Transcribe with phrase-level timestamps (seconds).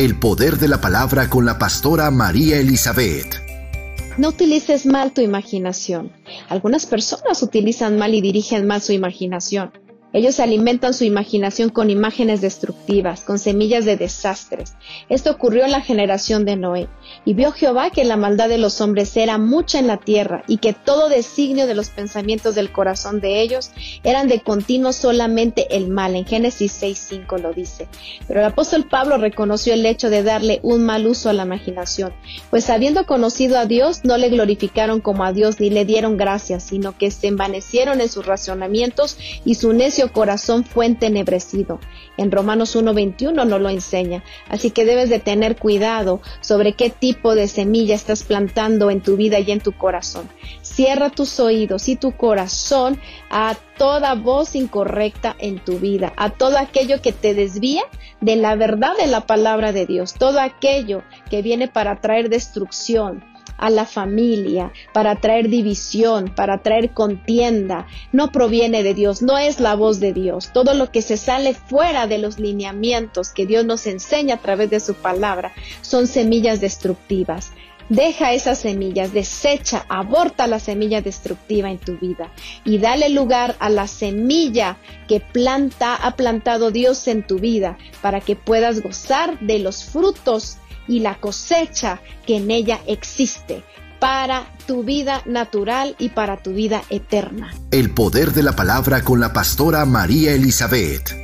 [0.00, 3.36] El poder de la palabra con la pastora María Elizabeth.
[4.16, 6.10] No utilices mal tu imaginación.
[6.48, 9.72] Algunas personas utilizan mal y dirigen mal su imaginación.
[10.12, 14.74] Ellos alimentan su imaginación con imágenes destructivas, con semillas de desastres.
[15.08, 16.88] Esto ocurrió en la generación de Noé.
[17.24, 20.56] Y vio Jehová que la maldad de los hombres era mucha en la tierra y
[20.58, 23.70] que todo designio de los pensamientos del corazón de ellos
[24.02, 26.16] eran de continuo solamente el mal.
[26.16, 27.86] En Génesis 6.5 lo dice.
[28.26, 32.12] Pero el apóstol Pablo reconoció el hecho de darle un mal uso a la imaginación,
[32.50, 36.64] pues habiendo conocido a Dios no le glorificaron como a Dios ni le dieron gracias,
[36.64, 41.80] sino que se envanecieron en sus racionamientos y su necio corazón fue entenebrecido.
[42.16, 44.24] En Romanos 1.21 no lo enseña.
[44.48, 49.16] Así que debes de tener cuidado sobre qué tipo de semilla estás plantando en tu
[49.16, 50.28] vida y en tu corazón.
[50.62, 52.98] Cierra tus oídos y tu corazón
[53.30, 57.82] a toda voz incorrecta en tu vida, a todo aquello que te desvía
[58.20, 63.24] de la verdad de la palabra de Dios, todo aquello que viene para traer destrucción,
[63.60, 69.60] a la familia, para traer división, para traer contienda, no proviene de Dios, no es
[69.60, 70.50] la voz de Dios.
[70.52, 74.70] Todo lo que se sale fuera de los lineamientos que Dios nos enseña a través
[74.70, 75.52] de su palabra
[75.82, 77.52] son semillas destructivas.
[77.90, 82.30] Deja esas semillas, desecha, aborta la semilla destructiva en tu vida
[82.64, 84.76] y dale lugar a la semilla
[85.08, 90.58] que planta, ha plantado Dios en tu vida para que puedas gozar de los frutos
[90.90, 93.62] y la cosecha que en ella existe
[94.00, 97.54] para tu vida natural y para tu vida eterna.
[97.70, 101.19] El poder de la palabra con la pastora María Elizabeth.